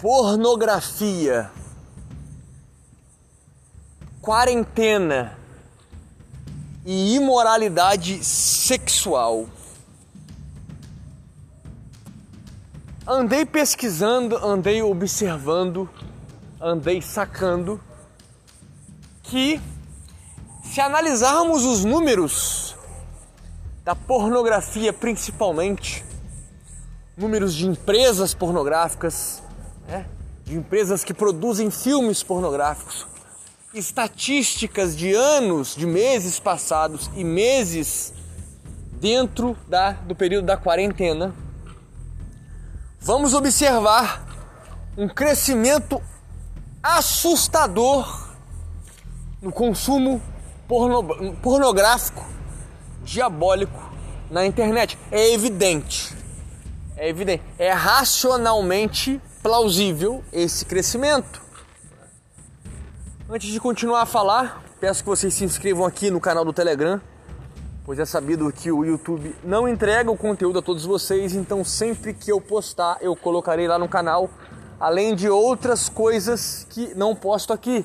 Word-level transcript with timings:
pornografia, 0.00 1.50
quarentena 4.22 5.36
e 6.86 7.16
imoralidade 7.16 8.24
sexual. 8.24 9.46
Andei 13.06 13.44
pesquisando, 13.44 14.36
andei 14.38 14.82
observando, 14.82 15.88
andei 16.58 17.02
sacando 17.02 17.78
que 19.22 19.60
se 20.64 20.80
analisarmos 20.80 21.62
os 21.64 21.84
números 21.84 22.74
da 23.84 23.94
pornografia 23.94 24.94
principalmente, 24.94 26.02
números 27.16 27.54
de 27.54 27.66
empresas 27.66 28.32
pornográficas? 28.32 29.42
De 30.50 30.56
empresas 30.56 31.04
que 31.04 31.14
produzem 31.14 31.70
filmes 31.70 32.24
pornográficos, 32.24 33.06
estatísticas 33.72 34.96
de 34.96 35.14
anos, 35.14 35.76
de 35.76 35.86
meses 35.86 36.40
passados 36.40 37.08
e 37.14 37.22
meses 37.22 38.12
dentro 39.00 39.56
da, 39.68 39.92
do 39.92 40.12
período 40.12 40.46
da 40.46 40.56
quarentena, 40.56 41.32
vamos 43.00 43.32
observar 43.32 44.26
um 44.98 45.08
crescimento 45.08 46.02
assustador 46.82 48.34
no 49.40 49.52
consumo 49.52 50.20
porno, 50.66 51.36
pornográfico 51.36 52.26
diabólico 53.04 53.92
na 54.28 54.44
internet. 54.44 54.98
É 55.12 55.32
evidente. 55.32 56.12
É 56.96 57.08
evidente. 57.08 57.44
É 57.56 57.70
racionalmente 57.70 59.20
plausível 59.42 60.22
esse 60.32 60.64
crescimento. 60.64 61.40
Antes 63.28 63.50
de 63.50 63.60
continuar 63.60 64.02
a 64.02 64.06
falar, 64.06 64.62
peço 64.78 65.02
que 65.02 65.08
vocês 65.08 65.32
se 65.32 65.44
inscrevam 65.44 65.84
aqui 65.86 66.10
no 66.10 66.20
canal 66.20 66.44
do 66.44 66.52
Telegram, 66.52 67.00
pois 67.84 67.98
é 67.98 68.04
sabido 68.04 68.52
que 68.52 68.70
o 68.70 68.84
YouTube 68.84 69.34
não 69.42 69.68
entrega 69.68 70.10
o 70.10 70.16
conteúdo 70.16 70.58
a 70.58 70.62
todos 70.62 70.84
vocês, 70.84 71.34
então 71.34 71.64
sempre 71.64 72.12
que 72.12 72.30
eu 72.30 72.40
postar, 72.40 72.98
eu 73.00 73.16
colocarei 73.16 73.66
lá 73.66 73.78
no 73.78 73.88
canal, 73.88 74.28
além 74.78 75.14
de 75.14 75.28
outras 75.28 75.88
coisas 75.88 76.66
que 76.68 76.94
não 76.94 77.14
posto 77.14 77.52
aqui, 77.52 77.84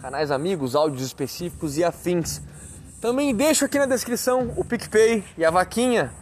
canais 0.00 0.30
amigos, 0.30 0.74
áudios 0.74 1.02
específicos 1.02 1.76
e 1.76 1.84
afins. 1.84 2.40
Também 3.00 3.34
deixo 3.34 3.64
aqui 3.64 3.78
na 3.78 3.86
descrição 3.86 4.54
o 4.56 4.64
PicPay 4.64 5.22
e 5.36 5.44
a 5.44 5.50
vaquinha 5.50 6.12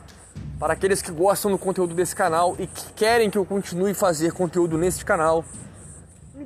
para 0.58 0.72
aqueles 0.72 1.02
que 1.02 1.10
gostam 1.10 1.50
do 1.50 1.58
conteúdo 1.58 1.94
desse 1.94 2.14
canal 2.14 2.56
e 2.58 2.66
que 2.66 2.92
querem 2.92 3.30
que 3.30 3.38
eu 3.38 3.44
continue 3.44 3.94
fazer 3.94 4.32
conteúdo 4.32 4.78
neste 4.78 5.04
canal 5.04 5.44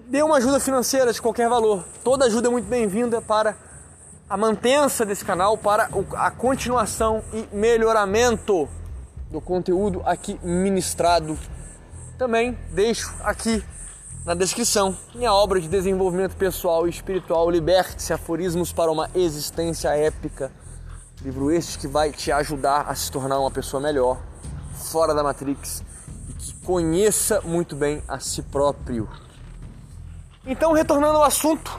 dê 0.09 0.23
uma 0.23 0.37
ajuda 0.37 0.61
financeira 0.61 1.13
de 1.13 1.21
qualquer 1.21 1.49
valor. 1.49 1.85
Toda 2.03 2.25
ajuda 2.27 2.49
é 2.49 2.51
muito 2.51 2.69
bem-vinda 2.69 3.21
para 3.21 3.57
a 4.29 4.37
mantença 4.37 5.05
desse 5.05 5.25
canal, 5.25 5.57
para 5.57 5.89
a 6.17 6.31
continuação 6.31 7.23
e 7.33 7.49
melhoramento 7.55 8.69
do 9.31 9.41
conteúdo 9.41 10.03
aqui 10.05 10.39
ministrado. 10.43 11.39
Também 12.19 12.57
deixo 12.71 13.15
aqui 13.23 13.63
na 14.25 14.35
descrição 14.35 14.97
minha 15.15 15.33
obra 15.33 15.61
de 15.61 15.69
desenvolvimento 15.69 16.37
pessoal 16.37 16.87
e 16.87 16.91
espiritual 16.91 17.51
Liberte-se 17.51 18.13
Aforismos 18.13 18.73
para 18.73 18.91
uma 18.91 19.11
Existência 19.15 19.89
Épica. 19.91 20.51
Livro 21.21 21.51
este 21.51 21.79
que 21.81 21.89
vai 21.89 22.13
te 22.13 22.31
ajudar 22.31 22.83
a 22.83 22.95
se 22.95 23.11
tornar 23.11 23.41
uma 23.41 23.51
pessoa 23.51 23.83
melhor, 23.83 24.23
fora 24.93 25.13
da 25.13 25.21
Matrix 25.21 25.83
e 26.29 26.33
que 26.33 26.55
conheça 26.61 27.41
muito 27.41 27.75
bem 27.75 28.01
a 28.07 28.21
si 28.21 28.41
próprio. 28.41 29.09
Então, 30.47 30.73
retornando 30.73 31.19
ao 31.19 31.25
assunto, 31.25 31.77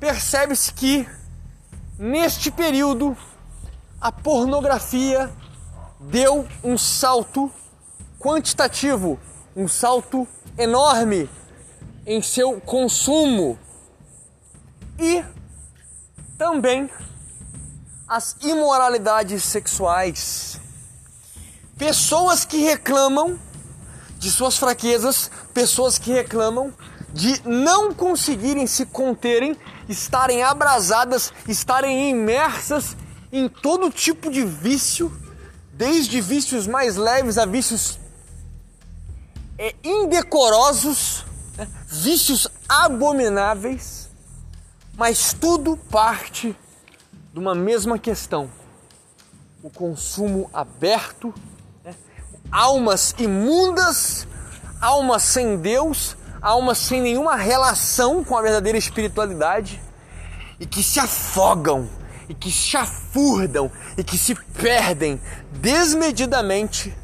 percebe-se 0.00 0.72
que 0.72 1.08
neste 1.96 2.50
período 2.50 3.16
a 4.00 4.10
pornografia 4.10 5.30
deu 6.00 6.48
um 6.64 6.76
salto 6.76 7.48
quantitativo, 8.18 9.20
um 9.54 9.68
salto 9.68 10.26
enorme 10.58 11.30
em 12.04 12.20
seu 12.20 12.60
consumo 12.60 13.56
e 14.98 15.24
também 16.36 16.90
as 18.10 18.34
imoralidades 18.42 19.44
sexuais. 19.44 20.58
Pessoas 21.78 22.44
que 22.44 22.56
reclamam 22.56 23.38
de 24.18 24.28
suas 24.32 24.58
fraquezas, 24.58 25.30
pessoas 25.54 25.96
que 25.96 26.10
reclamam 26.10 26.74
de 27.14 27.40
não 27.48 27.94
conseguirem 27.94 28.66
se 28.66 28.84
conterem, 28.84 29.56
estarem 29.88 30.42
abrasadas, 30.42 31.32
estarem 31.46 32.10
imersas 32.10 32.96
em 33.32 33.48
todo 33.48 33.92
tipo 33.92 34.28
de 34.28 34.44
vício, 34.44 35.16
desde 35.72 36.20
vícios 36.20 36.66
mais 36.66 36.96
leves 36.96 37.38
a 37.38 37.46
vícios 37.46 38.00
é, 39.56 39.72
indecorosos, 39.84 41.24
né? 41.56 41.68
vícios 41.86 42.48
abomináveis, 42.68 44.10
mas 44.96 45.32
tudo 45.32 45.76
parte 45.76 46.56
de 47.32 47.38
uma 47.38 47.54
mesma 47.54 47.98
questão: 47.98 48.50
o 49.62 49.70
consumo 49.70 50.50
aberto, 50.52 51.34
né? 51.84 51.94
almas 52.50 53.14
imundas, 53.18 54.26
almas 54.80 55.22
sem 55.22 55.56
Deus 55.56 56.16
almas 56.40 56.78
sem 56.78 57.02
nenhuma 57.02 57.36
relação 57.36 58.24
com 58.24 58.36
a 58.36 58.42
verdadeira 58.42 58.78
espiritualidade 58.78 59.80
e 60.58 60.66
que 60.66 60.82
se 60.82 60.98
afogam 60.98 61.88
e 62.28 62.34
que 62.34 62.50
chafurdam 62.50 63.70
e 63.96 64.04
que 64.04 64.16
se 64.16 64.34
perdem 64.34 65.20
desmedidamente 65.52 66.94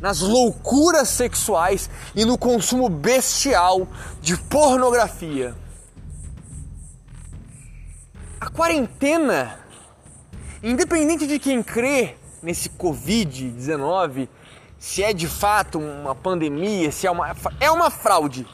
nas 0.00 0.20
loucuras 0.20 1.08
sexuais 1.08 1.90
e 2.14 2.24
no 2.24 2.36
consumo 2.38 2.88
bestial 2.88 3.86
de 4.20 4.36
pornografia. 4.36 5.54
A 8.44 8.50
quarentena, 8.50 9.58
independente 10.62 11.26
de 11.26 11.38
quem 11.38 11.62
crê 11.62 12.14
nesse 12.42 12.68
Covid-19, 12.68 14.28
se 14.78 15.02
é 15.02 15.14
de 15.14 15.26
fato 15.26 15.78
uma 15.78 16.14
pandemia, 16.14 16.92
se 16.92 17.06
é 17.06 17.10
uma, 17.10 17.34
é 17.58 17.70
uma 17.70 17.90
fraude, 17.90 18.46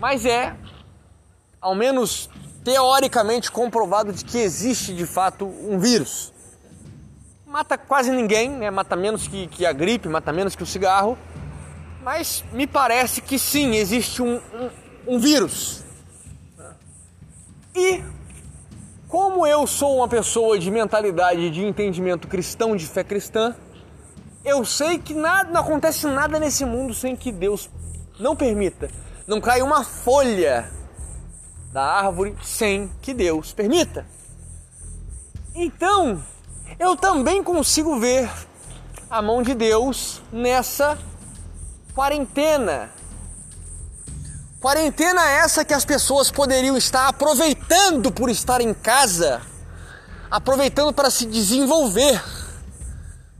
mas 0.00 0.24
é, 0.24 0.56
ao 1.60 1.74
menos 1.74 2.30
teoricamente, 2.64 3.52
comprovado 3.52 4.14
de 4.14 4.24
que 4.24 4.38
existe 4.38 4.94
de 4.94 5.04
fato 5.04 5.44
um 5.44 5.78
vírus. 5.78 6.32
Mata 7.46 7.76
quase 7.76 8.10
ninguém, 8.10 8.48
né? 8.48 8.70
mata 8.70 8.96
menos 8.96 9.28
que, 9.28 9.46
que 9.48 9.66
a 9.66 9.74
gripe, 9.74 10.08
mata 10.08 10.32
menos 10.32 10.56
que 10.56 10.62
o 10.62 10.66
cigarro, 10.66 11.18
mas 12.02 12.42
me 12.50 12.66
parece 12.66 13.20
que 13.20 13.38
sim, 13.38 13.74
existe 13.74 14.22
um, 14.22 14.36
um, 14.54 14.70
um 15.06 15.18
vírus. 15.18 15.84
E 17.76 18.02
como 19.08 19.46
eu 19.46 19.66
sou 19.66 19.96
uma 19.96 20.06
pessoa 20.06 20.58
de 20.58 20.70
mentalidade 20.70 21.50
de 21.50 21.64
entendimento 21.64 22.28
cristão, 22.28 22.76
de 22.76 22.86
fé 22.86 23.02
cristã, 23.02 23.56
eu 24.44 24.64
sei 24.64 24.98
que 24.98 25.14
nada, 25.14 25.50
não 25.50 25.62
acontece 25.62 26.06
nada 26.06 26.38
nesse 26.38 26.64
mundo 26.64 26.92
sem 26.92 27.16
que 27.16 27.32
Deus 27.32 27.70
não 28.20 28.36
permita. 28.36 28.90
Não 29.26 29.40
cai 29.40 29.62
uma 29.62 29.82
folha 29.82 30.70
da 31.72 31.82
árvore 31.82 32.36
sem 32.42 32.90
que 33.00 33.14
Deus 33.14 33.52
permita. 33.52 34.06
Então, 35.54 36.22
eu 36.78 36.94
também 36.94 37.42
consigo 37.42 37.98
ver 37.98 38.30
a 39.10 39.22
mão 39.22 39.42
de 39.42 39.54
Deus 39.54 40.22
nessa 40.30 40.98
quarentena. 41.94 42.90
Quarentena 44.60 45.28
essa 45.30 45.64
que 45.64 45.72
as 45.72 45.84
pessoas 45.84 46.30
poderiam 46.30 46.76
estar 46.76 47.08
aproveitando 47.08 48.10
por 48.10 48.28
estar 48.28 48.60
em 48.60 48.74
casa, 48.74 49.40
aproveitando 50.30 50.92
para 50.92 51.10
se 51.10 51.26
desenvolver 51.26 52.20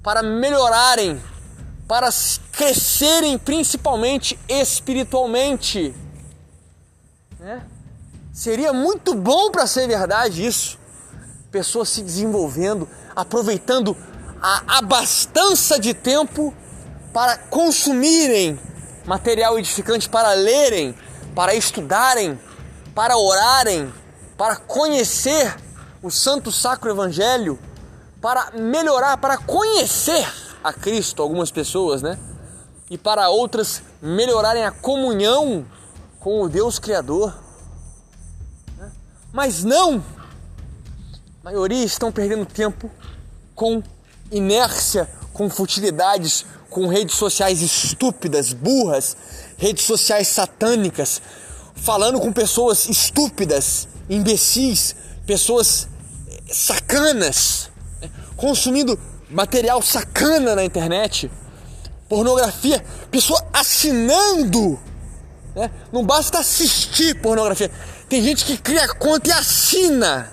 para 0.09 0.23
melhorarem, 0.23 1.23
para 1.87 2.09
crescerem 2.53 3.37
principalmente 3.37 4.39
espiritualmente. 4.49 5.95
Né? 7.39 7.63
Seria 8.33 8.73
muito 8.73 9.15
bom 9.15 9.51
para 9.51 9.67
ser 9.67 9.87
verdade 9.87 10.47
isso. 10.47 10.79
Pessoas 11.51 11.91
se 11.91 12.01
desenvolvendo, 12.01 12.89
aproveitando 13.15 13.95
a 14.41 14.79
abastança 14.79 15.79
de 15.79 15.93
tempo 15.93 16.55
para 17.13 17.37
consumirem 17.37 18.59
material 19.05 19.59
edificante, 19.59 20.09
para 20.09 20.33
lerem, 20.33 20.95
para 21.39 21.55
estudarem, 21.55 22.37
para 22.97 23.17
orarem, 23.17 23.95
para 24.37 24.57
conhecer 24.57 25.55
o 26.03 26.11
Santo 26.11 26.51
Sacro 26.51 26.91
Evangelho 26.91 27.57
para 28.21 28.51
melhorar, 28.59 29.17
para 29.19 29.39
conhecer 29.39 30.29
a 30.65 30.73
Cristo, 30.73 31.23
algumas 31.23 31.53
pessoas, 31.53 32.03
né? 32.03 32.19
E 32.91 32.99
para 32.99 33.29
outras 33.29 33.85
melhorarem 34.03 34.65
a 34.65 34.73
comunhão 34.73 35.65
com 36.19 36.43
o 36.43 36.49
Deus 36.49 36.81
Criador. 36.81 37.33
Né? 38.77 38.91
Mas 39.33 39.63
não! 39.63 40.03
A 41.41 41.45
maioria 41.45 41.85
estão 41.85 42.11
perdendo 42.11 42.47
tempo 42.47 42.91
com 43.55 43.81
inércia, 44.33 45.09
com 45.33 45.49
futilidades, 45.49 46.45
com 46.71 46.87
redes 46.87 47.17
sociais 47.17 47.63
estúpidas, 47.63 48.53
burras, 48.53 49.17
redes 49.57 49.85
sociais 49.85 50.29
satânicas, 50.29 51.21
falando 51.75 52.21
com 52.21 52.33
pessoas 52.33 52.89
estúpidas, 52.89 53.89
imbecis, 54.09 54.95
pessoas 55.27 55.89
sacanas, 56.51 57.71
né? 58.01 58.11
consumindo 58.37 58.99
material 59.31 59.83
sacana 59.83 60.55
na 60.55 60.65
internet, 60.65 61.31
pornografia, 62.09 62.85
pessoa 63.11 63.45
assinando. 63.53 64.79
Né? 65.55 65.71
Não 65.93 66.05
basta 66.05 66.39
assistir 66.39 67.21
pornografia. 67.21 67.71
Tem 68.09 68.23
gente 68.23 68.45
que 68.45 68.57
cria 68.57 68.89
conta 68.95 69.29
e 69.29 69.33
assina 69.33 70.33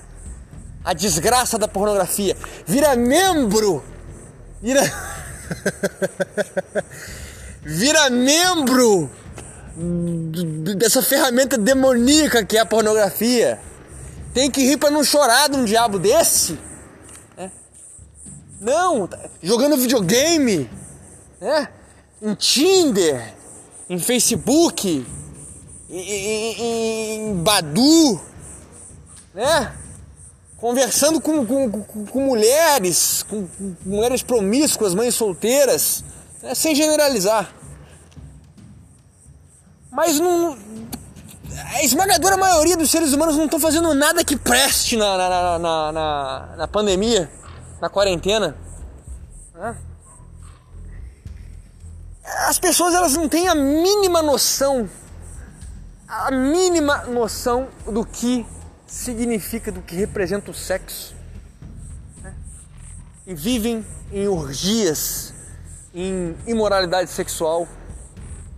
a 0.83 0.93
desgraça 0.93 1.57
da 1.57 1.67
pornografia. 1.67 2.37
Vira 2.65 2.95
membro. 2.95 3.83
Vira. 4.61 4.81
vira 7.63 8.09
membro 8.09 9.09
dessa 10.77 11.01
ferramenta 11.01 11.57
demoníaca 11.57 12.45
que 12.45 12.57
é 12.57 12.61
a 12.61 12.65
pornografia. 12.65 13.59
Tem 14.33 14.51
que 14.51 14.61
rir 14.61 14.77
para 14.77 14.91
não 14.91 15.03
chorar 15.03 15.49
de 15.49 15.55
um 15.55 15.65
diabo 15.65 15.97
desse. 15.97 16.59
É. 17.37 17.49
Não, 18.59 19.07
tá 19.07 19.17
jogando 19.41 19.77
videogame, 19.77 20.69
né? 21.39 21.69
em 22.21 22.33
Tinder, 22.33 23.33
em 23.89 23.99
Facebook, 23.99 25.05
em, 25.89 25.99
em, 25.99 27.15
em 27.15 27.33
Badu, 27.35 28.21
né? 29.33 29.73
Conversando 30.57 31.19
com, 31.19 31.45
com, 31.45 31.69
com, 31.69 32.05
com 32.05 32.19
mulheres, 32.21 33.23
com, 33.23 33.47
mulheres 33.85 34.23
promíscuas, 34.23 34.95
mães 34.95 35.13
solteiras, 35.13 36.03
né? 36.41 36.55
sem 36.55 36.73
generalizar. 36.73 37.53
Mas 39.91 40.19
não, 40.19 40.57
a 41.73 41.83
esmagadora 41.83 42.37
maioria 42.37 42.75
dos 42.75 42.89
seres 42.89 43.13
humanos 43.13 43.37
não 43.37 43.45
estão 43.45 43.59
fazendo 43.59 43.93
nada 43.93 44.23
que 44.23 44.35
preste 44.35 44.97
na, 44.97 45.17
na, 45.17 45.59
na, 45.59 45.91
na, 45.91 46.55
na 46.57 46.67
pandemia, 46.67 47.29
na 47.81 47.89
quarentena. 47.89 48.55
Né? 49.53 49.77
As 52.47 52.59
pessoas 52.59 52.93
elas 52.93 53.13
não 53.13 53.29
têm 53.29 53.47
a 53.47 53.55
mínima 53.55 54.21
noção, 54.21 54.89
a 56.07 56.31
mínima 56.31 57.05
noção 57.05 57.67
do 57.85 58.05
que 58.05 58.45
significa, 58.95 59.71
do 59.71 59.81
que 59.81 59.93
representa 59.95 60.49
o 60.49 60.53
sexo. 60.53 61.13
Né? 62.23 62.33
E 63.27 63.35
vivem 63.35 63.85
em 64.11 64.27
orgias, 64.27 65.33
em 65.93 66.35
imoralidade 66.47 67.09
sexual 67.09 67.67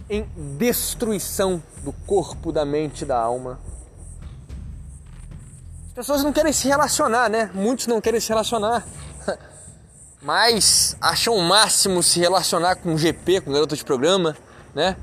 em 0.09 0.23
destruição 0.57 1.61
do 1.83 1.91
corpo, 1.91 2.51
da 2.51 2.63
mente, 2.63 3.03
da 3.03 3.19
alma. 3.19 3.59
As 5.87 5.93
pessoas 5.93 6.23
não 6.23 6.31
querem 6.31 6.53
se 6.53 6.67
relacionar, 6.67 7.29
né? 7.29 7.49
Muitos 7.53 7.87
não 7.87 7.99
querem 7.99 8.19
se 8.19 8.29
relacionar. 8.29 8.85
Mas 10.21 10.95
acham 11.01 11.35
o 11.35 11.41
máximo 11.41 12.01
se 12.01 12.19
relacionar 12.19 12.77
com 12.77 12.97
GP, 12.97 13.41
com 13.41 13.51
garota 13.51 13.75
de 13.75 13.83
programa, 13.83 14.37
né? 14.73 14.95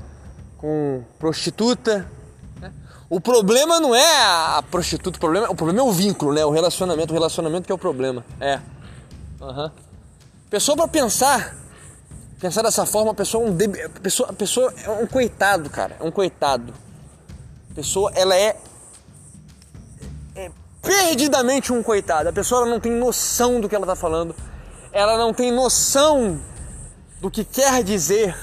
Com 0.57 1.03
prostituta. 1.19 2.09
O 3.09 3.19
problema 3.19 3.79
não 3.79 3.93
é 3.93 4.23
a 4.57 4.63
prostituta, 4.69 5.17
o 5.17 5.19
problema, 5.19 5.49
o 5.49 5.55
problema 5.55 5.79
é 5.79 5.83
o 5.83 5.91
vínculo, 5.91 6.33
né? 6.33 6.45
O 6.45 6.51
relacionamento, 6.51 7.11
o 7.11 7.13
relacionamento 7.13 7.65
que 7.65 7.71
é 7.71 7.75
o 7.75 7.77
problema. 7.77 8.25
É. 8.39 8.59
Uhum. 9.39 9.71
Pessoa 10.49 10.75
para 10.75 10.87
pensar 10.87 11.55
Pensar 12.39 12.63
dessa 12.63 12.85
forma, 12.85 13.11
a 13.11 13.13
pessoa, 13.15 13.45
é 13.45 13.49
um 13.49 13.53
deb... 13.55 13.75
pessoa, 14.01 14.33
pessoa 14.33 14.73
é 14.83 14.89
um 14.89 15.07
coitado, 15.07 15.69
cara. 15.69 15.95
É 15.99 16.03
um 16.03 16.11
coitado. 16.11 16.73
A 17.71 17.73
pessoa, 17.73 18.11
ela 18.13 18.35
é, 18.35 18.57
é 20.35 20.51
perdidamente 20.81 21.71
um 21.71 21.81
coitado. 21.81 22.27
A 22.29 22.33
pessoa 22.33 22.65
não 22.65 22.79
tem 22.79 22.91
noção 22.91 23.61
do 23.61 23.69
que 23.69 23.75
ela 23.75 23.85
está 23.85 23.95
falando. 23.95 24.35
Ela 24.91 25.17
não 25.17 25.33
tem 25.33 25.51
noção 25.51 26.39
do 27.21 27.31
que 27.31 27.43
quer 27.45 27.83
dizer, 27.83 28.37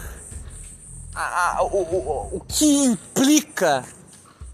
a, 1.15 1.58
a, 1.58 1.62
o, 1.62 1.82
o, 1.82 2.37
o 2.38 2.41
que 2.41 2.65
implica 2.85 3.85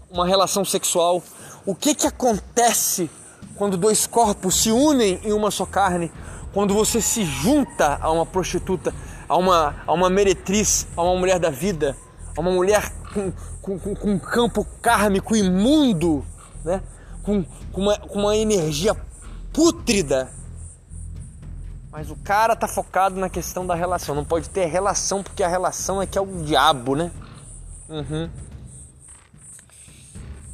uma 0.09 0.25
relação 0.25 0.65
sexual, 0.65 1.23
o 1.65 1.75
que, 1.75 1.93
que 1.93 2.07
acontece 2.07 3.09
quando 3.55 3.77
dois 3.77 4.07
corpos 4.07 4.63
se 4.63 4.71
unem 4.71 5.19
em 5.23 5.33
uma 5.33 5.51
só 5.51 5.65
carne, 5.65 6.11
quando 6.53 6.73
você 6.73 7.01
se 7.01 7.23
junta 7.25 7.97
a 8.01 8.11
uma 8.11 8.25
prostituta 8.25 8.93
a 9.29 9.37
uma, 9.37 9.75
a 9.85 9.93
uma 9.93 10.09
meretriz, 10.09 10.87
a 10.97 11.03
uma 11.03 11.15
mulher 11.15 11.39
da 11.39 11.51
vida, 11.51 11.95
a 12.35 12.41
uma 12.41 12.49
mulher 12.49 12.91
com, 13.13 13.31
com, 13.61 13.79
com, 13.79 13.95
com 13.95 14.11
um 14.11 14.19
campo 14.19 14.65
kármico 14.81 15.35
imundo, 15.35 16.25
né? 16.65 16.81
com, 17.21 17.45
com, 17.71 17.81
uma, 17.81 17.97
com 17.99 18.19
uma 18.19 18.35
energia 18.35 18.97
pútrida. 19.53 20.31
Mas 21.91 22.09
o 22.09 22.15
cara 22.15 22.55
tá 22.55 22.67
focado 22.67 23.19
na 23.19 23.29
questão 23.29 23.65
da 23.65 23.75
relação. 23.75 24.15
Não 24.15 24.25
pode 24.25 24.49
ter 24.49 24.65
relação 24.65 25.21
porque 25.21 25.43
a 25.43 25.47
relação 25.47 26.01
é 26.01 26.07
que 26.07 26.17
é 26.17 26.21
o 26.21 26.43
diabo, 26.43 26.95
né? 26.95 27.11
Uhum. 27.87 28.29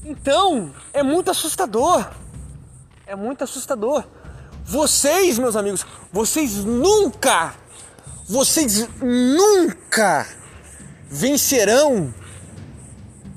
Então, 0.06 0.72
é 0.94 1.04
muito 1.04 1.32
assustador. 1.32 2.10
É 3.06 3.16
muito 3.16 3.44
assustador. 3.44 4.04
Vocês, 4.64 5.38
meus 5.38 5.56
amigos, 5.56 5.86
vocês 6.12 6.64
nunca 6.64 7.54
vocês 8.28 8.88
nunca 9.00 10.28
vencerão 11.08 12.12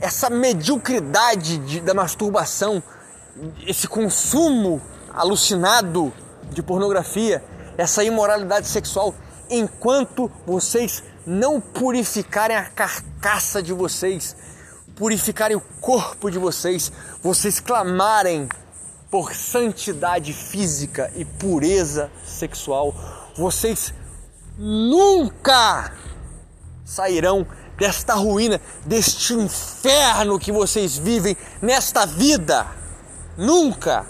essa 0.01 0.31
mediocridade 0.31 1.59
de, 1.59 1.81
da 1.81 1.93
masturbação, 1.93 2.83
esse 3.67 3.87
consumo 3.87 4.81
alucinado 5.13 6.11
de 6.51 6.63
pornografia, 6.63 7.45
essa 7.77 8.03
imoralidade 8.03 8.67
sexual, 8.67 9.15
enquanto 9.51 10.31
vocês 10.47 11.03
não 11.27 11.61
purificarem 11.61 12.57
a 12.57 12.65
carcaça 12.65 13.63
de 13.63 13.75
vocês, 13.75 14.35
purificarem 14.99 15.57
o 15.57 15.61
corpo 15.81 16.29
de 16.29 16.39
vocês, 16.39 16.91
vocês 17.23 17.61
clamarem 17.61 18.49
por 19.09 19.33
santidade 19.33 20.33
física 20.33 21.11
e 21.15 21.25
pureza 21.25 22.11
sexual, 22.27 22.93
vocês 23.37 23.95
nunca 24.59 25.93
sairão 26.85 27.47
desta 27.77 28.15
ruína, 28.15 28.61
deste 28.85 29.35
inferno 29.35 30.37
que 30.37 30.51
vocês 30.51 30.99
vivem 30.99 31.37
nesta 31.63 32.05
vida. 32.05 32.67
Nunca. 33.37 34.05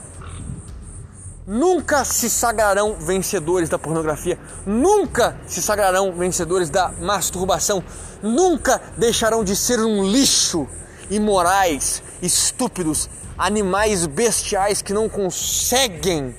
Nunca 1.50 2.05
se 2.05 2.28
sagrarão 2.28 2.97
vencedores 3.00 3.71
da 3.71 3.78
pornografia, 3.78 4.38
nunca 4.67 5.35
se 5.47 5.62
sagrarão 5.62 6.12
vencedores 6.12 6.69
da 6.69 6.90
masturbação, 7.00 7.83
nunca 8.23 8.78
deixarão 8.99 9.43
de 9.43 9.57
ser 9.57 9.81
um 9.81 10.05
lixo, 10.05 10.69
imorais, 11.09 12.02
estúpidos, 12.21 13.09
animais 13.38 14.05
bestiais 14.05 14.83
que 14.83 14.93
não 14.93 15.09
conseguem 15.09 16.37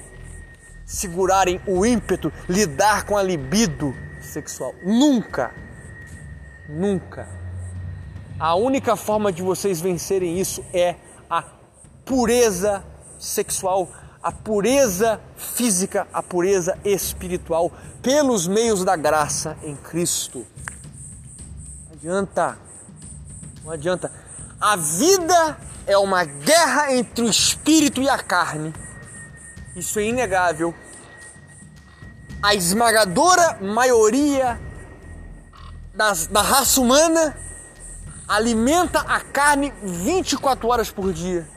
segurarem 0.85 1.59
o 1.65 1.83
ímpeto, 1.83 2.31
lidar 2.47 3.07
com 3.07 3.17
a 3.17 3.23
libido 3.23 3.95
sexual. 4.21 4.75
Nunca, 4.85 5.51
nunca. 6.69 7.27
A 8.39 8.53
única 8.53 8.95
forma 8.95 9.31
de 9.31 9.41
vocês 9.41 9.81
vencerem 9.81 10.39
isso 10.39 10.63
é 10.71 10.93
a 11.27 11.43
pureza 12.05 12.83
sexual, 13.17 13.89
a 14.21 14.31
pureza 14.31 15.19
física, 15.37 16.07
a 16.13 16.21
pureza 16.21 16.77
espiritual, 16.83 17.71
pelos 18.01 18.47
meios 18.47 18.83
da 18.83 18.95
graça 18.95 19.57
em 19.63 19.75
Cristo. 19.75 20.45
Não 21.87 21.93
adianta, 21.93 22.57
não 23.63 23.71
adianta. 23.71 24.11
A 24.59 24.75
vida 24.75 25.57
é 25.87 25.97
uma 25.97 26.23
guerra 26.23 26.93
entre 26.93 27.23
o 27.23 27.29
espírito 27.29 28.01
e 28.01 28.09
a 28.09 28.17
carne 28.17 28.73
isso 29.79 29.99
é 29.99 30.03
inegável. 30.03 30.73
A 32.41 32.53
esmagadora 32.55 33.57
maioria 33.61 34.59
das, 35.93 36.27
da 36.27 36.41
raça 36.41 36.79
humana 36.81 37.35
alimenta 38.27 38.99
a 38.99 39.19
carne 39.21 39.73
24 39.83 40.67
horas 40.67 40.91
por 40.91 41.11
dia. 41.13 41.47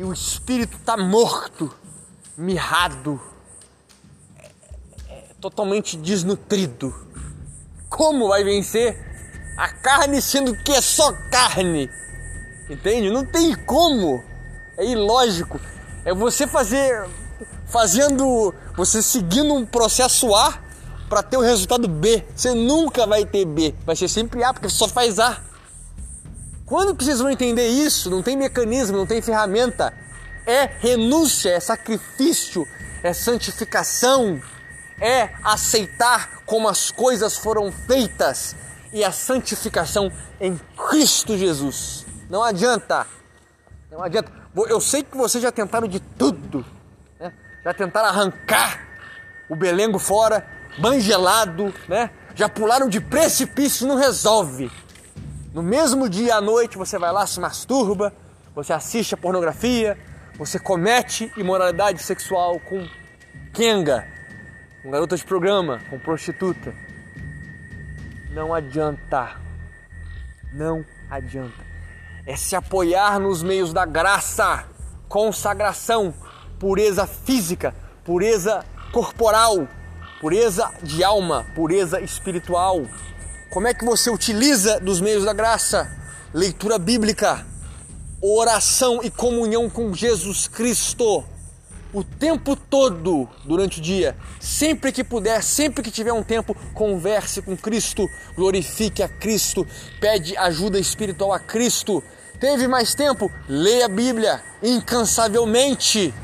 E 0.00 0.02
o 0.02 0.14
espírito 0.14 0.78
está 0.78 0.96
morto, 0.96 1.70
mirrado, 2.34 3.20
é, 4.38 4.48
é, 5.10 5.24
totalmente 5.38 5.94
desnutrido. 5.94 6.94
Como 7.90 8.28
vai 8.28 8.42
vencer 8.42 8.96
A 9.58 9.68
carne 9.68 10.22
sendo 10.22 10.56
que 10.56 10.72
é 10.72 10.80
só 10.80 11.12
carne. 11.30 11.90
Entende? 12.70 13.10
Não 13.10 13.26
tem 13.26 13.54
como. 13.66 14.24
É 14.78 14.86
ilógico. 14.86 15.60
É 16.06 16.14
você 16.14 16.46
fazer 16.46 17.06
fazendo, 17.66 18.54
você 18.74 19.02
seguindo 19.02 19.52
um 19.52 19.66
processo 19.66 20.34
A 20.34 20.60
para 21.10 21.22
ter 21.22 21.36
o 21.36 21.42
resultado 21.42 21.86
B. 21.86 22.24
Você 22.34 22.54
nunca 22.54 23.06
vai 23.06 23.26
ter 23.26 23.44
B, 23.44 23.74
vai 23.84 23.94
ser 23.94 24.08
sempre 24.08 24.42
A, 24.44 24.54
porque 24.54 24.70
você 24.70 24.76
só 24.76 24.88
faz 24.88 25.18
A. 25.18 25.49
Quando 26.70 26.94
que 26.94 27.02
vocês 27.02 27.18
vão 27.18 27.28
entender 27.28 27.66
isso? 27.66 28.08
Não 28.08 28.22
tem 28.22 28.36
mecanismo, 28.36 28.96
não 28.96 29.04
tem 29.04 29.20
ferramenta. 29.20 29.92
É 30.46 30.66
renúncia, 30.78 31.50
é 31.50 31.58
sacrifício, 31.58 32.64
é 33.02 33.12
santificação, 33.12 34.40
é 35.00 35.30
aceitar 35.42 36.42
como 36.46 36.68
as 36.68 36.92
coisas 36.92 37.36
foram 37.36 37.72
feitas 37.72 38.54
e 38.92 39.02
a 39.02 39.10
santificação 39.10 40.12
em 40.40 40.60
Cristo 40.88 41.36
Jesus. 41.36 42.06
Não 42.30 42.44
adianta. 42.44 43.04
Não 43.90 44.00
adianta. 44.00 44.30
Eu 44.68 44.80
sei 44.80 45.02
que 45.02 45.16
vocês 45.16 45.42
já 45.42 45.50
tentaram 45.50 45.88
de 45.88 45.98
tudo. 45.98 46.64
Né? 47.18 47.32
Já 47.64 47.74
tentaram 47.74 48.10
arrancar 48.10 48.86
o 49.48 49.56
belengo 49.56 49.98
fora, 49.98 50.46
bangelado, 50.78 51.74
né? 51.88 52.10
Já 52.36 52.48
pularam 52.48 52.88
de 52.88 53.00
precipício, 53.00 53.88
não 53.88 53.96
resolve. 53.96 54.70
No 55.52 55.62
mesmo 55.62 56.08
dia 56.08 56.36
à 56.36 56.40
noite 56.40 56.78
você 56.78 56.98
vai 56.98 57.12
lá, 57.12 57.26
se 57.26 57.40
masturba, 57.40 58.12
você 58.54 58.72
assiste 58.72 59.14
a 59.14 59.16
pornografia, 59.16 59.98
você 60.38 60.58
comete 60.58 61.32
imoralidade 61.36 62.02
sexual 62.02 62.60
com 62.60 62.86
Kenga, 63.52 64.06
com 64.82 64.90
garota 64.90 65.16
de 65.16 65.24
programa, 65.24 65.80
com 65.90 65.98
prostituta. 65.98 66.72
Não 68.32 68.54
adianta. 68.54 69.36
Não 70.52 70.84
adianta. 71.10 71.64
É 72.24 72.36
se 72.36 72.54
apoiar 72.54 73.18
nos 73.18 73.42
meios 73.42 73.72
da 73.72 73.84
graça, 73.84 74.64
consagração, 75.08 76.14
pureza 76.60 77.08
física, 77.08 77.74
pureza 78.04 78.64
corporal, 78.92 79.66
pureza 80.20 80.70
de 80.80 81.02
alma, 81.02 81.44
pureza 81.56 82.00
espiritual. 82.00 82.82
Como 83.50 83.66
é 83.66 83.74
que 83.74 83.84
você 83.84 84.10
utiliza 84.10 84.78
dos 84.80 85.00
meios 85.00 85.24
da 85.24 85.32
graça? 85.32 85.90
Leitura 86.32 86.78
bíblica, 86.78 87.44
oração 88.22 89.00
e 89.02 89.10
comunhão 89.10 89.68
com 89.68 89.92
Jesus 89.92 90.46
Cristo 90.46 91.24
o 91.92 92.04
tempo 92.04 92.54
todo 92.54 93.28
durante 93.44 93.80
o 93.80 93.82
dia. 93.82 94.16
Sempre 94.38 94.92
que 94.92 95.02
puder, 95.02 95.42
sempre 95.42 95.82
que 95.82 95.90
tiver 95.90 96.12
um 96.12 96.22
tempo, 96.22 96.56
converse 96.74 97.42
com 97.42 97.56
Cristo, 97.56 98.08
glorifique 98.36 99.02
a 99.02 99.08
Cristo, 99.08 99.66
pede 100.00 100.36
ajuda 100.36 100.78
espiritual 100.78 101.32
a 101.32 101.40
Cristo. 101.40 102.02
Teve 102.38 102.66
mais 102.66 102.94
tempo? 102.94 103.30
Leia 103.48 103.86
a 103.86 103.88
Bíblia 103.88 104.42
incansavelmente. 104.62 106.14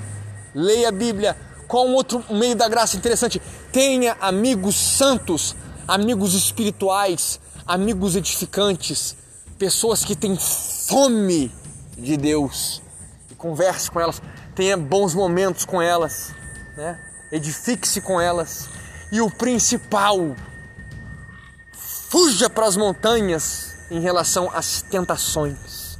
Leia 0.54 0.88
a 0.88 0.92
Bíblia. 0.92 1.36
Qual 1.66 1.86
um 1.86 1.94
outro 1.94 2.24
meio 2.30 2.54
da 2.54 2.68
graça 2.68 2.96
interessante? 2.96 3.42
Tenha 3.72 4.16
amigos 4.20 4.76
santos, 4.76 5.56
amigos 5.86 6.34
espirituais, 6.34 7.40
amigos 7.66 8.16
edificantes, 8.16 9.16
pessoas 9.58 10.04
que 10.04 10.16
têm 10.16 10.36
fome 10.36 11.52
de 11.96 12.16
Deus. 12.16 12.82
E 13.30 13.34
converse 13.34 13.90
com 13.90 14.00
elas 14.00 14.20
tenha 14.54 14.76
bons 14.76 15.14
momentos 15.14 15.64
com 15.64 15.80
elas, 15.80 16.32
né? 16.76 16.98
edifique-se 17.30 18.00
com 18.00 18.20
elas. 18.20 18.68
E 19.12 19.20
o 19.20 19.30
principal, 19.30 20.34
fuja 22.08 22.48
para 22.48 22.66
as 22.66 22.76
montanhas 22.76 23.76
em 23.90 24.00
relação 24.00 24.50
às 24.52 24.82
tentações. 24.82 25.98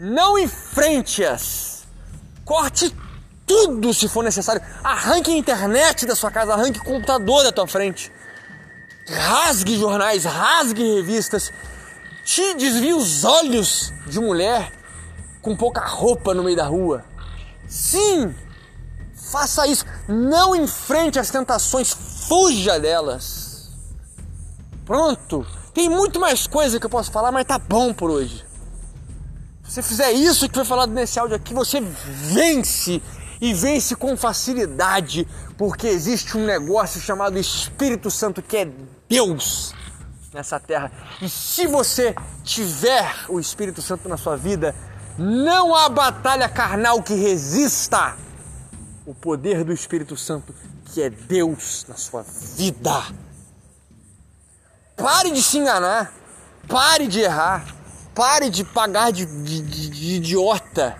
Não 0.00 0.38
enfrente-as. 0.38 1.84
Corte 2.44 2.94
tudo 3.46 3.92
se 3.92 4.08
for 4.08 4.24
necessário. 4.24 4.62
Arranque 4.82 5.30
a 5.30 5.36
internet 5.36 6.06
da 6.06 6.14
sua 6.14 6.30
casa, 6.30 6.54
arranque 6.54 6.80
o 6.80 6.84
computador 6.84 7.44
da 7.44 7.52
tua 7.52 7.66
frente. 7.66 8.10
Rasgue 9.08 9.78
jornais, 9.78 10.24
rasgue 10.24 10.94
revistas. 10.94 11.52
Te 12.24 12.54
desvie 12.54 12.94
os 12.94 13.24
olhos 13.24 13.92
de 14.06 14.20
mulher 14.20 14.72
com 15.40 15.56
pouca 15.56 15.80
roupa 15.80 16.32
no 16.32 16.44
meio 16.44 16.56
da 16.56 16.66
rua. 16.66 17.04
Sim, 17.66 18.34
faça 19.30 19.66
isso. 19.66 19.84
Não 20.08 20.54
enfrente 20.54 21.18
as 21.18 21.30
tentações, 21.30 21.92
fuja 22.28 22.78
delas. 22.78 23.70
Pronto. 24.84 25.46
Tem 25.74 25.88
muito 25.88 26.20
mais 26.20 26.46
coisa 26.46 26.78
que 26.78 26.86
eu 26.86 26.90
posso 26.90 27.10
falar, 27.10 27.32
mas 27.32 27.46
tá 27.46 27.58
bom 27.58 27.94
por 27.94 28.10
hoje. 28.10 28.44
Se 29.64 29.76
você 29.76 29.82
fizer 29.82 30.12
isso 30.12 30.48
que 30.48 30.54
foi 30.54 30.64
falado 30.64 30.92
nesse 30.92 31.18
áudio 31.18 31.34
aqui, 31.36 31.54
você 31.54 31.80
vence 31.80 33.00
e 33.42 33.52
vence 33.52 33.96
com 33.96 34.16
facilidade, 34.16 35.26
porque 35.58 35.88
existe 35.88 36.38
um 36.38 36.46
negócio 36.46 37.00
chamado 37.00 37.36
Espírito 37.36 38.08
Santo 38.08 38.40
que 38.40 38.56
é 38.56 38.70
Deus 39.08 39.74
nessa 40.32 40.60
terra. 40.60 40.92
E 41.20 41.28
se 41.28 41.66
você 41.66 42.14
tiver 42.44 43.12
o 43.28 43.40
Espírito 43.40 43.82
Santo 43.82 44.08
na 44.08 44.16
sua 44.16 44.36
vida, 44.36 44.72
não 45.18 45.74
há 45.74 45.88
batalha 45.88 46.48
carnal 46.48 47.02
que 47.02 47.14
resista 47.14 48.16
o 49.04 49.12
poder 49.12 49.64
do 49.64 49.72
Espírito 49.72 50.16
Santo, 50.16 50.54
que 50.84 51.02
é 51.02 51.10
Deus 51.10 51.84
na 51.88 51.96
sua 51.96 52.24
vida. 52.56 53.02
Pare 54.96 55.32
de 55.32 55.42
se 55.42 55.58
enganar, 55.58 56.12
pare 56.68 57.08
de 57.08 57.18
errar, 57.18 57.66
pare 58.14 58.48
de 58.48 58.62
pagar 58.62 59.10
de, 59.10 59.26
de, 59.26 59.60
de, 59.62 59.88
de 59.90 60.14
idiota, 60.14 60.96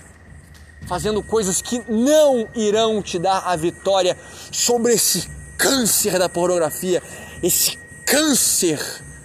fazendo 0.87 1.23
coisas 1.23 1.63
que 1.63 1.83
não 1.89 2.49
irão 2.55 3.03
te 3.03 3.19
dar 3.19 3.41
a 3.47 3.57
vitória 3.57 4.17
sobre 4.51 4.93
esse 4.93 5.29
câncer 5.57 6.19
da 6.19 6.29
pornografia, 6.29 7.03
esse 7.43 7.79
câncer 8.07 8.81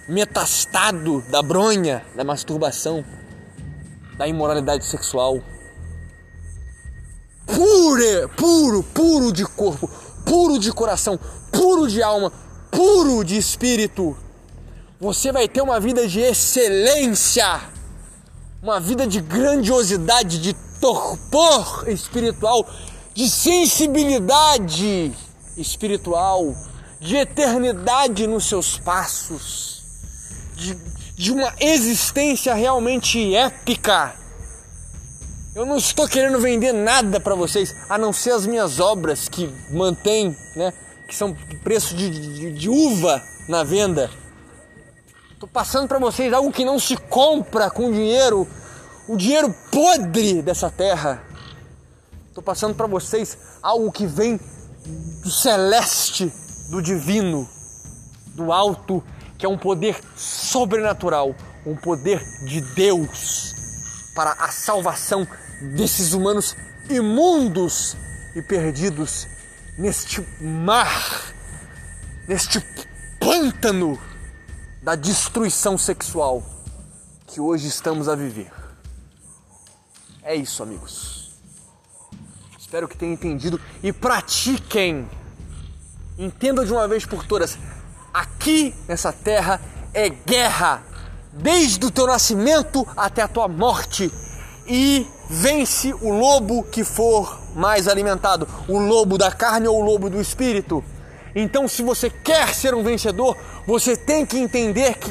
metastado 0.08 1.22
da 1.30 1.42
bronha, 1.42 2.04
da 2.16 2.24
masturbação 2.24 3.04
da 4.16 4.26
imoralidade 4.26 4.84
sexual. 4.84 5.40
Puro, 7.46 8.28
puro, 8.36 8.82
puro 8.82 9.32
de 9.32 9.44
corpo, 9.44 9.88
puro 10.24 10.58
de 10.58 10.72
coração, 10.72 11.18
puro 11.52 11.88
de 11.88 12.02
alma, 12.02 12.32
puro 12.70 13.24
de 13.24 13.36
espírito. 13.36 14.16
Você 15.00 15.30
vai 15.30 15.48
ter 15.48 15.62
uma 15.62 15.78
vida 15.78 16.06
de 16.08 16.20
excelência, 16.20 17.60
uma 18.60 18.80
vida 18.80 19.06
de 19.06 19.20
grandiosidade, 19.20 20.40
de 20.40 20.52
torpor 20.80 21.84
espiritual, 21.88 22.68
de 23.14 23.28
sensibilidade 23.28 25.12
espiritual, 25.56 26.54
de 27.00 27.16
eternidade 27.16 28.26
nos 28.26 28.48
seus 28.48 28.78
passos, 28.78 29.82
de 30.56 30.76
de 31.18 31.32
uma 31.32 31.52
existência 31.58 32.54
realmente 32.54 33.34
épica. 33.34 34.14
Eu 35.52 35.66
não 35.66 35.76
estou 35.76 36.06
querendo 36.06 36.38
vender 36.38 36.72
nada 36.72 37.18
para 37.18 37.34
vocês, 37.34 37.74
a 37.88 37.98
não 37.98 38.12
ser 38.12 38.30
as 38.30 38.46
minhas 38.46 38.78
obras 38.78 39.28
que 39.28 39.52
mantêm, 39.68 40.36
né, 40.54 40.72
que 41.08 41.14
são 41.16 41.36
preço 41.64 41.96
de, 41.96 42.08
de, 42.08 42.52
de 42.52 42.68
uva 42.68 43.20
na 43.48 43.64
venda. 43.64 44.08
Estou 45.32 45.48
passando 45.48 45.88
para 45.88 45.98
vocês 45.98 46.32
algo 46.32 46.52
que 46.52 46.64
não 46.64 46.78
se 46.78 46.96
compra 46.96 47.68
com 47.68 47.90
dinheiro, 47.90 48.46
o 49.08 49.16
dinheiro 49.16 49.52
podre 49.72 50.42
dessa 50.42 50.70
terra. 50.70 51.24
Estou 52.28 52.42
passando 52.42 52.74
para 52.74 52.86
vocês 52.86 53.38
algo 53.62 53.90
que 53.90 54.06
vem 54.06 54.38
do 55.22 55.30
celeste, 55.30 56.32
do 56.70 56.82
divino, 56.82 57.48
do 58.34 58.52
alto 58.52 59.02
que 59.38 59.46
é 59.46 59.48
um 59.48 59.56
poder 59.56 59.98
sobrenatural, 60.16 61.34
um 61.64 61.74
poder 61.74 62.22
de 62.44 62.60
Deus 62.74 63.54
para 64.14 64.32
a 64.32 64.50
salvação 64.50 65.26
desses 65.74 66.12
humanos 66.12 66.54
imundos 66.90 67.96
e 68.34 68.42
perdidos 68.42 69.26
neste 69.78 70.20
mar, 70.40 71.32
neste 72.26 72.60
pântano 73.18 73.98
da 74.82 74.94
destruição 74.94 75.78
sexual 75.78 76.42
que 77.26 77.40
hoje 77.40 77.68
estamos 77.68 78.08
a 78.08 78.14
viver. 78.14 78.57
É 80.28 80.34
isso, 80.36 80.62
amigos. 80.62 81.30
Espero 82.58 82.86
que 82.86 82.98
tenham 82.98 83.14
entendido 83.14 83.58
e 83.82 83.94
pratiquem. 83.94 85.08
Entendam 86.18 86.66
de 86.66 86.70
uma 86.70 86.86
vez 86.86 87.06
por 87.06 87.24
todas 87.24 87.56
aqui 88.12 88.74
nessa 88.86 89.10
terra 89.10 89.58
é 89.94 90.10
guerra, 90.10 90.82
desde 91.32 91.86
o 91.86 91.90
teu 91.90 92.06
nascimento 92.06 92.86
até 92.94 93.22
a 93.22 93.28
tua 93.28 93.48
morte. 93.48 94.12
E 94.66 95.06
vence 95.30 95.94
o 95.94 96.10
lobo 96.10 96.62
que 96.62 96.84
for 96.84 97.40
mais 97.54 97.88
alimentado, 97.88 98.46
o 98.68 98.78
lobo 98.78 99.16
da 99.16 99.32
carne 99.32 99.66
ou 99.66 99.80
o 99.80 99.82
lobo 99.82 100.10
do 100.10 100.20
espírito. 100.20 100.84
Então, 101.34 101.66
se 101.66 101.82
você 101.82 102.10
quer 102.10 102.54
ser 102.54 102.74
um 102.74 102.84
vencedor, 102.84 103.34
você 103.66 103.96
tem 103.96 104.26
que 104.26 104.36
entender 104.36 104.98
que 104.98 105.10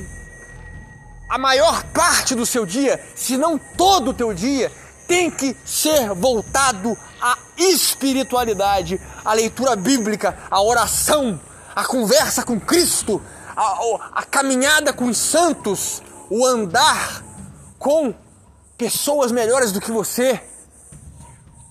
a 1.28 1.40
maior 1.40 1.84
parte 1.86 2.36
do 2.36 2.46
seu 2.46 2.68
dia, 2.68 3.04
se 3.16 3.36
não 3.36 3.58
todo 3.58 4.12
o 4.12 4.14
teu 4.14 4.32
dia, 4.32 4.72
tem 5.08 5.32
que 5.32 5.56
ser 5.66 6.14
voltado 6.14 6.98
à 7.22 7.38
espiritualidade, 7.58 9.00
à 9.24 9.34
leitura 9.34 9.76
bíblica, 9.76 10.38
à 10.52 10.62
oração, 10.62 11.40
à 11.76 11.86
conversa 11.86 12.44
com 12.44 12.60
Cristo, 12.60 13.22
à, 13.56 14.20
à 14.20 14.24
caminhada 14.24 14.92
com 14.92 15.06
os 15.06 15.18
santos, 15.18 16.02
o 16.30 16.46
andar 16.46 17.24
com 17.80 18.14
pessoas 18.78 19.32
melhores 19.32 19.72
do 19.72 19.82
que 19.82 19.92
você, 19.92 20.42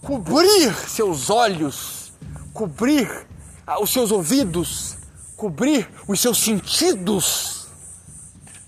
cobrir 0.02 0.74
seus 0.88 1.30
olhos, 1.30 2.12
cobrir 2.54 3.26
ah, 3.66 3.80
os 3.80 3.92
seus 3.92 4.10
ouvidos, 4.10 4.96
cobrir 5.36 5.88
os 6.08 6.20
seus 6.20 6.38
sentidos 6.38 7.55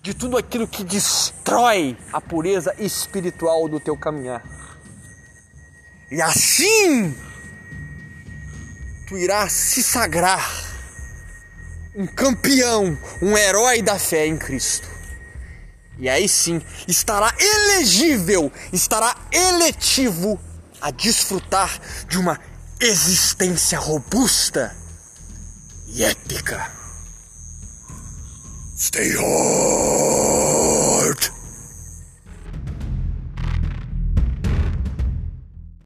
de 0.08 0.14
tudo 0.14 0.38
aquilo 0.38 0.66
que 0.66 0.82
destrói 0.82 1.94
a 2.10 2.18
pureza 2.18 2.74
espiritual 2.78 3.68
do 3.68 3.78
teu 3.78 3.94
caminhar. 3.94 4.42
E 6.10 6.22
assim 6.22 7.14
tu 9.06 9.18
irás 9.18 9.52
se 9.52 9.82
sagrar 9.82 10.50
um 11.94 12.06
campeão, 12.06 12.96
um 13.20 13.36
herói 13.36 13.82
da 13.82 13.98
fé 13.98 14.26
em 14.26 14.38
Cristo. 14.38 14.88
E 15.98 16.08
aí 16.08 16.26
sim 16.26 16.62
estará 16.86 17.34
elegível, 17.38 18.50
estará 18.72 19.14
eletivo 19.30 20.40
a 20.80 20.90
desfrutar 20.90 21.78
de 22.08 22.16
uma 22.18 22.40
existência 22.80 23.78
robusta 23.78 24.74
e 25.86 26.02
épica. 26.02 26.78
Stay 28.78 29.16
home! 29.16 29.97